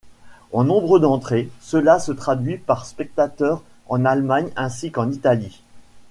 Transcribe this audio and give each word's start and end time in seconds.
En 0.51 0.63
nombre 0.63 0.97
d'entrées, 0.97 1.51
cela 1.61 1.99
se 1.99 2.11
traduit 2.11 2.57
par 2.57 2.87
spectateurs 2.87 3.61
en 3.87 4.03
Allemagne 4.03 4.49
ainsi 4.55 4.89
qu'en 4.89 5.11
Italie. 5.11 5.61